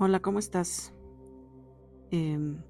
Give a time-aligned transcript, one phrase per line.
[0.00, 0.94] Hola, ¿cómo estás?
[2.12, 2.62] Em,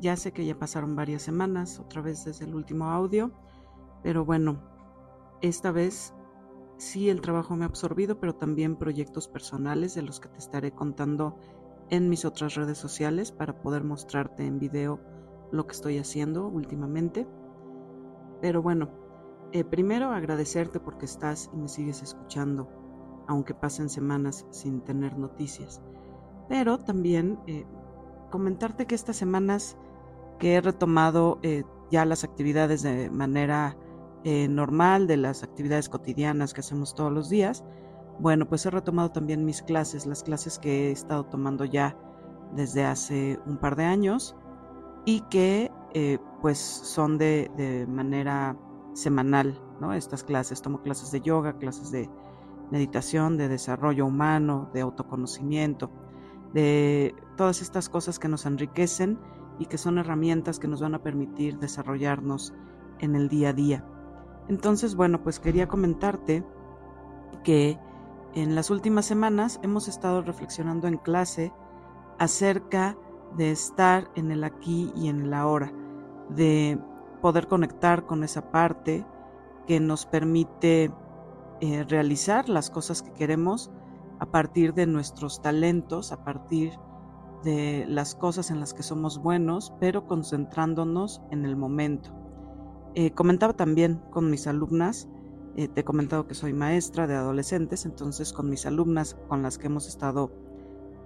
[0.00, 3.32] ya sé que ya pasaron varias semanas, otra vez desde el último audio,
[4.02, 4.62] pero bueno,
[5.42, 6.14] esta vez
[6.78, 10.72] sí el trabajo me ha absorbido, pero también proyectos personales de los que te estaré
[10.72, 11.36] contando
[11.90, 15.00] en mis otras redes sociales para poder mostrarte en video
[15.52, 17.28] lo que estoy haciendo últimamente.
[18.40, 18.88] Pero bueno,
[19.52, 22.70] eh, primero agradecerte porque estás y me sigues escuchando,
[23.28, 25.82] aunque pasen semanas sin tener noticias.
[26.48, 27.64] Pero también eh,
[28.30, 29.76] comentarte que estas semanas
[30.38, 33.76] que he retomado eh, ya las actividades de manera
[34.24, 37.64] eh, normal, de las actividades cotidianas que hacemos todos los días,
[38.18, 41.96] bueno, pues he retomado también mis clases, las clases que he estado tomando ya
[42.54, 44.36] desde hace un par de años
[45.04, 45.70] y que
[46.40, 48.56] pues son de, de manera
[48.94, 49.92] semanal, ¿no?
[49.92, 52.08] Estas clases, tomo clases de yoga, clases de
[52.70, 55.90] meditación, de desarrollo humano, de autoconocimiento,
[56.54, 59.18] de todas estas cosas que nos enriquecen
[59.58, 62.54] y que son herramientas que nos van a permitir desarrollarnos
[63.00, 63.84] en el día a día.
[64.48, 66.44] Entonces, bueno, pues quería comentarte
[67.42, 67.78] que
[68.34, 71.52] en las últimas semanas hemos estado reflexionando en clase
[72.18, 72.96] acerca
[73.36, 75.72] de estar en el aquí y en el ahora,
[76.30, 76.78] de
[77.20, 79.04] poder conectar con esa parte
[79.66, 80.92] que nos permite
[81.60, 83.70] eh, realizar las cosas que queremos
[84.24, 86.72] a partir de nuestros talentos, a partir
[87.44, 92.10] de las cosas en las que somos buenos, pero concentrándonos en el momento.
[92.94, 95.10] Eh, comentaba también con mis alumnas,
[95.56, 99.58] eh, te he comentado que soy maestra de adolescentes, entonces con mis alumnas con las
[99.58, 100.32] que hemos estado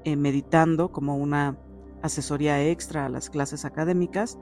[0.05, 1.58] eh, meditando como una
[2.02, 4.39] asesoría extra a las clases académicas,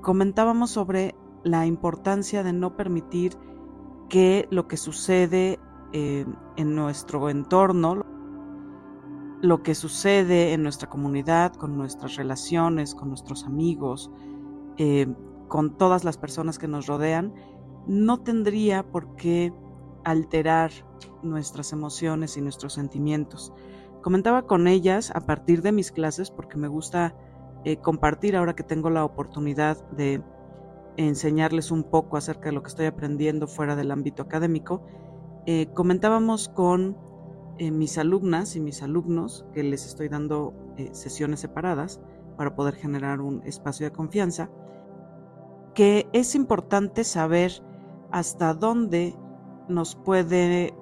[0.00, 3.36] comentábamos sobre la importancia de no permitir
[4.08, 5.60] que lo que sucede
[5.92, 6.26] eh,
[6.56, 8.04] en nuestro entorno,
[9.42, 14.10] lo que sucede en nuestra comunidad, con nuestras relaciones, con nuestros amigos,
[14.78, 15.06] eh,
[15.48, 17.34] con todas las personas que nos rodean,
[17.86, 19.52] no tendría por qué
[20.04, 20.70] alterar
[21.22, 23.52] nuestras emociones y nuestros sentimientos.
[24.00, 27.14] Comentaba con ellas a partir de mis clases porque me gusta
[27.64, 30.22] eh, compartir ahora que tengo la oportunidad de
[30.96, 34.82] enseñarles un poco acerca de lo que estoy aprendiendo fuera del ámbito académico
[35.46, 36.96] eh, comentábamos con
[37.58, 42.00] eh, mis alumnas y mis alumnos que les estoy dando eh, sesiones separadas
[42.36, 44.50] para poder generar un espacio de confianza,
[45.74, 47.52] que es importante saber
[48.10, 49.16] hasta dónde
[49.68, 50.74] nos puede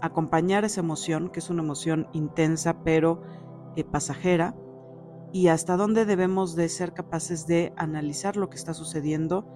[0.00, 3.22] acompañar esa emoción, que es una emoción intensa pero
[3.90, 4.54] pasajera,
[5.32, 9.46] y hasta dónde debemos de ser capaces de analizar lo que está sucediendo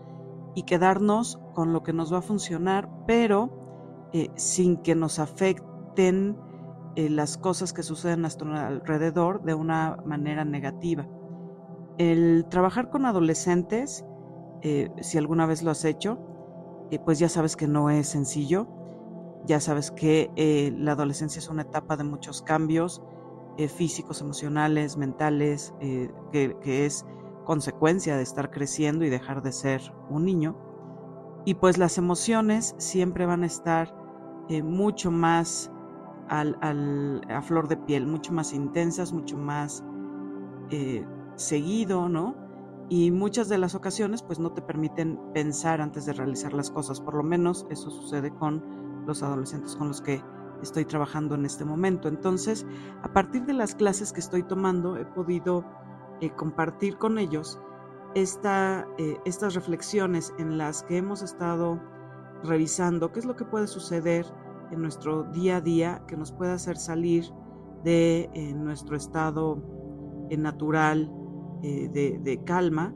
[0.55, 3.64] y quedarnos con lo que nos va a funcionar, pero
[4.17, 6.39] eh, sin que nos afecten
[6.95, 11.09] eh, las cosas que suceden a nuestro alrededor de una manera negativa.
[11.99, 14.05] El trabajar con adolescentes,
[14.63, 16.21] eh, si alguna vez lo has hecho,
[17.05, 18.69] pues ya sabes que no es sencillo,
[19.47, 20.31] ya sabes que
[20.79, 23.03] la adolescencia es una etapa de muchos cambios
[23.67, 27.05] físicos, emocionales, mentales, que, que es
[27.45, 30.57] consecuencia de estar creciendo y dejar de ser un niño.
[31.45, 34.04] Y pues las emociones siempre van a estar
[34.49, 35.71] eh, mucho más
[36.29, 39.85] al, a flor de piel, mucho más intensas, mucho más
[40.71, 41.07] eh,
[41.37, 42.35] seguido, ¿no?
[42.89, 47.01] Y muchas de las ocasiones pues no te permiten pensar antes de realizar las cosas,
[47.01, 48.63] por lo menos eso sucede con
[49.07, 50.23] los adolescentes con los que
[50.63, 52.09] estoy trabajando en este momento.
[52.09, 52.67] Entonces,
[53.03, 55.65] a partir de las clases que estoy tomando, he podido
[56.21, 57.59] eh, compartir con ellos
[58.15, 58.87] esta,
[59.25, 61.81] estas reflexiones en las que hemos estado
[62.45, 64.27] revisando qué es lo que puede suceder
[64.71, 67.25] en nuestro día a día que nos puede hacer salir
[67.85, 69.63] de eh, nuestro estado
[70.31, 71.13] eh, natural
[71.63, 71.89] eh,
[72.23, 72.95] de, calma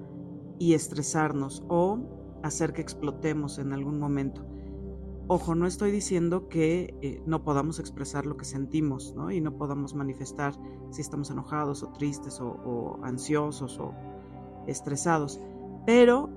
[0.59, 1.99] y estresarnos o
[2.43, 4.45] hacer que explotemos en algún momento.
[5.29, 9.31] Ojo, no estoy diciendo que no podamos expresar lo que sentimos ¿no?
[9.31, 10.55] y no podamos manifestar
[10.91, 13.95] si estamos enojados o tristes o, ansiosos o
[14.67, 15.39] estresados,
[15.85, 16.31] pero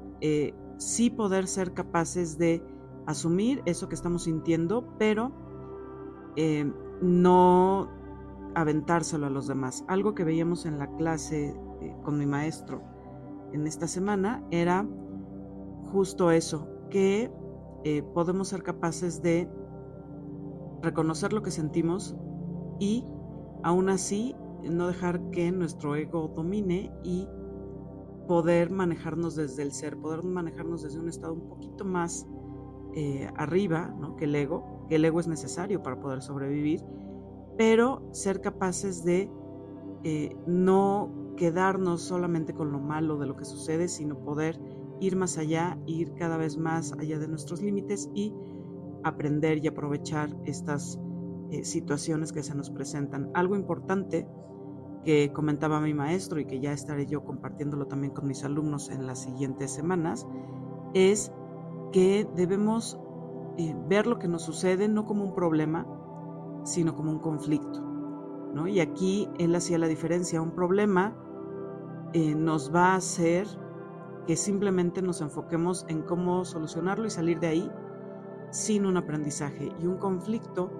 [0.77, 2.61] sí poder ser capaces de
[3.11, 5.31] asumir eso que estamos sintiendo, pero
[6.35, 6.71] eh,
[7.01, 7.89] no
[8.55, 9.83] aventárselo a los demás.
[9.87, 12.81] Algo que veíamos en la clase eh, con mi maestro
[13.53, 14.87] en esta semana era
[15.91, 17.31] justo eso, que
[17.83, 19.49] eh, podemos ser capaces de
[20.81, 22.15] reconocer lo que sentimos
[22.79, 23.05] y
[23.63, 27.27] aún así no dejar que nuestro ego domine y
[28.27, 32.27] poder manejarnos desde el ser, poder manejarnos desde un estado un poquito más
[32.95, 34.15] eh, arriba ¿no?
[34.15, 36.81] que el ego, que el ego es necesario para poder sobrevivir,
[37.57, 39.29] pero ser capaces de
[40.03, 44.59] eh, no quedarnos solamente con lo malo de lo que sucede, sino poder
[44.99, 48.33] ir más allá, ir cada vez más allá de nuestros límites y
[49.03, 50.99] aprender y aprovechar estas
[51.49, 53.31] eh, situaciones que se nos presentan.
[53.33, 54.27] Algo importante
[55.03, 59.07] que comentaba mi maestro y que ya estaré yo compartiéndolo también con mis alumnos en
[59.07, 60.27] las siguientes semanas,
[60.93, 61.31] es
[61.91, 62.97] que debemos
[63.57, 65.85] eh, ver lo que nos sucede no como un problema,
[66.63, 67.81] sino como un conflicto.
[68.53, 68.67] ¿no?
[68.67, 70.41] Y aquí él hacía la diferencia.
[70.41, 71.15] Un problema
[72.13, 73.47] eh, nos va a hacer
[74.25, 77.71] que simplemente nos enfoquemos en cómo solucionarlo y salir de ahí
[78.51, 79.71] sin un aprendizaje.
[79.81, 80.71] Y un conflicto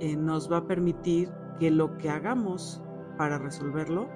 [0.00, 2.82] eh, nos va a permitir que lo que hagamos
[3.16, 4.08] para resolverlo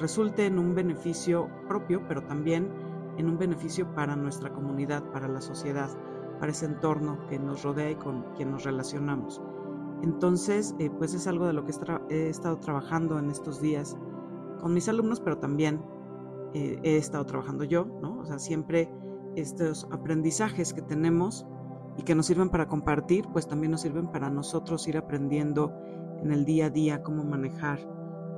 [0.00, 2.70] resulte en un beneficio propio, pero también
[3.18, 5.90] en un beneficio para nuestra comunidad, para la sociedad,
[6.40, 9.42] para ese entorno que nos rodea y con quien nos relacionamos.
[10.02, 11.72] Entonces, eh, pues es algo de lo que
[12.08, 13.96] he estado trabajando en estos días
[14.60, 15.84] con mis alumnos, pero también
[16.54, 18.20] he estado trabajando yo, ¿no?
[18.20, 18.90] O sea, siempre
[19.36, 21.46] estos aprendizajes que tenemos
[21.96, 25.74] y que nos sirven para compartir, pues también nos sirven para nosotros ir aprendiendo
[26.22, 27.80] en el día a día cómo manejar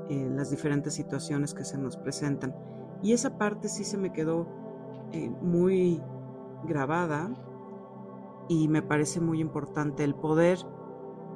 [0.09, 2.55] eh, las diferentes situaciones que se nos presentan.
[3.03, 4.49] Y esa parte sí se me quedó
[5.12, 6.03] eh, muy
[6.65, 7.31] grabada
[8.49, 10.59] y me parece muy importante el poder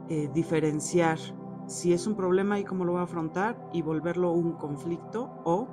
[0.09, 1.19] eh, diferenciar
[1.67, 5.67] si es un problema y cómo lo voy a afrontar y volverlo un conflicto o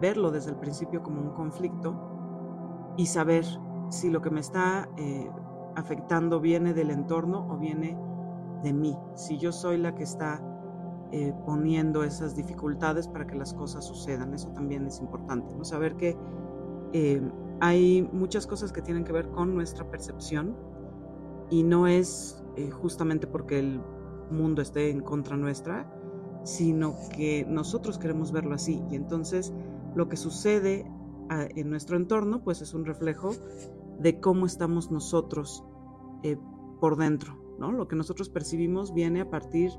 [0.00, 3.44] verlo desde el principio como un conflicto y saber
[3.88, 4.88] si lo que me está
[5.74, 7.98] afectando viene del entorno o viene
[8.62, 10.40] de mí, si yo soy la que está
[11.14, 14.32] eh, poniendo esas dificultades para que las cosas sucedan.
[14.32, 15.62] Eso también es importante, ¿no?
[15.62, 16.16] Saber que
[16.94, 17.20] eh,
[17.62, 20.56] hay muchas cosas que tienen que ver con nuestra percepción
[21.48, 23.80] y no es eh, justamente porque el
[24.32, 25.88] mundo esté en contra nuestra,
[26.42, 28.82] sino que nosotros queremos verlo así.
[28.90, 29.54] Y entonces
[29.94, 30.90] lo que sucede
[31.30, 33.30] ah, en nuestro entorno, pues es un reflejo
[34.00, 35.64] de cómo estamos nosotros
[36.80, 37.40] por dentro.
[37.60, 39.70] Lo que nosotros percibimos viene a partir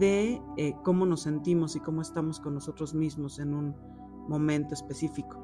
[0.00, 3.76] de eh, cómo nos sentimos y cómo estamos con nosotros mismos en un
[4.28, 5.43] momento específico.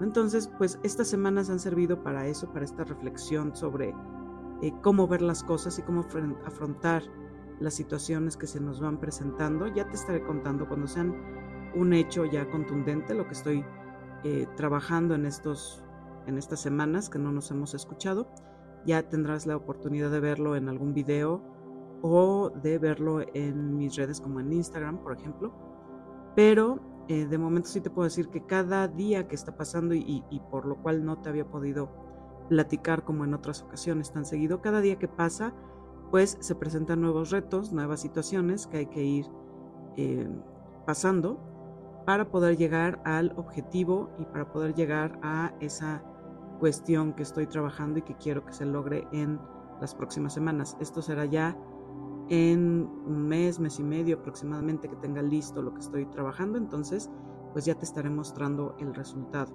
[0.00, 3.94] Entonces, pues estas semanas han servido para eso, para esta reflexión sobre
[4.62, 6.06] eh, cómo ver las cosas y cómo
[6.44, 7.02] afrontar
[7.60, 9.66] las situaciones que se nos van presentando.
[9.66, 11.14] Ya te estaré contando cuando sean
[11.74, 13.64] un hecho ya contundente lo que estoy
[14.24, 15.84] eh, trabajando en, estos,
[16.26, 18.28] en estas semanas que no nos hemos escuchado
[18.84, 21.42] ya tendrás la oportunidad de verlo en algún video
[22.02, 25.52] o de verlo en mis redes como en Instagram, por ejemplo.
[26.34, 30.22] Pero eh, de momento sí te puedo decir que cada día que está pasando y,
[30.50, 31.90] por lo cual no te había podido
[32.50, 35.54] platicar como en otras ocasiones tan seguido, cada día que pasa,
[36.10, 39.26] pues se presentan nuevos retos, nuevas situaciones que hay que ir
[39.96, 40.28] eh,
[40.86, 41.40] pasando
[42.04, 46.02] para poder llegar al objetivo y para poder llegar a esa
[46.58, 49.40] cuestión que estoy trabajando y que quiero que se logre en
[49.80, 50.76] las próximas semanas.
[50.80, 51.56] Esto será ya
[52.28, 57.10] en un mes, mes y medio aproximadamente que tenga listo lo que estoy trabajando, entonces
[57.52, 59.52] pues ya te estaré mostrando el resultado.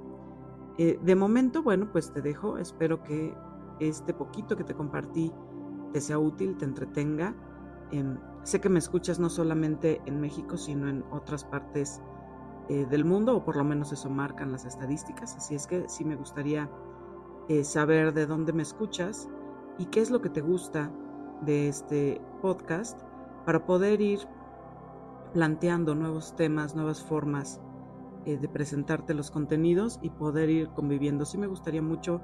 [0.78, 3.36] Eh, de momento, bueno, pues te dejo, espero que
[3.80, 5.31] este poquito que te compartí
[5.92, 7.36] te sea útil, te entretenga.
[7.92, 12.02] Em, sé que me escuchas no solamente en México, sino en otras partes
[12.69, 16.04] eh, del mundo, o por lo menos eso marcan las estadísticas, así es que sí
[16.04, 16.71] me gustaría
[17.50, 19.30] eh, saber de dónde me escuchas
[19.78, 20.92] y qué es lo que te gusta
[21.45, 23.00] de este podcast
[23.45, 24.19] para poder ir
[25.33, 27.59] planteando nuevos temas, nuevas formas
[28.26, 31.26] eh, de presentarte los contenidos y poder ir conviviendo.
[31.26, 32.21] Sí me gustaría mucho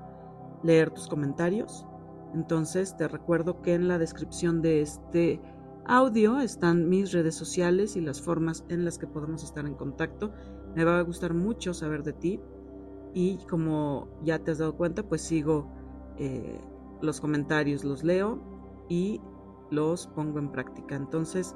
[0.64, 1.86] leer tus comentarios.
[2.34, 5.42] Entonces te recuerdo que en la descripción de este
[5.86, 10.32] audio están mis redes sociales y las formas en las que podemos estar en contacto.
[10.76, 12.40] Me va a gustar mucho saber de ti
[13.14, 15.68] y como ya te has dado cuenta, pues sigo
[16.18, 16.62] eh,
[17.02, 18.49] los comentarios, los leo
[18.90, 19.22] y
[19.72, 20.96] los pongo en práctica.
[20.96, 21.56] Entonces,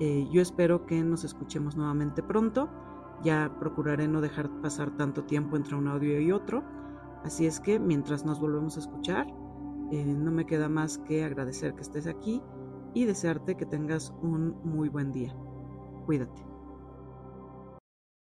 [0.00, 2.68] eh, yo espero que nos escuchemos nuevamente pronto.
[3.22, 6.62] Ya procuraré no dejar pasar tanto tiempo entre un audio y otro.
[7.24, 9.26] Así es que mientras nos volvemos a escuchar,
[9.90, 12.42] eh, no me queda más que agradecer que estés aquí
[12.92, 15.34] y desearte que tengas un muy buen día.
[16.04, 16.55] Cuídate.